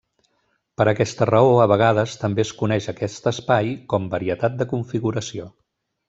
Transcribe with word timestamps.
Per 0.81 0.85
aquesta 0.91 1.25
raó 1.29 1.51
a 1.65 1.67
vegades 1.73 2.15
també 2.23 2.45
es 2.45 2.53
coneix 2.63 2.87
a 2.89 2.91
aquest 2.97 3.29
espai 3.35 3.69
com 3.95 4.07
varietat 4.17 4.57
de 4.63 4.67
configuració. 4.77 5.47